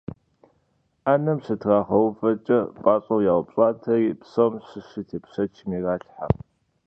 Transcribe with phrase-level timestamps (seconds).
[1.03, 6.27] Ӏэнэм щытрагъэувэкӀэ пӀащӀэу яупщӀатэри, псом щыщи тепщэчым иралъхьэ.